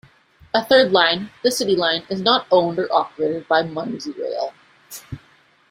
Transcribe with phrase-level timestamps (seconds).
[0.51, 4.51] A third line, the City Line, is not owned or operated by Merseyrail.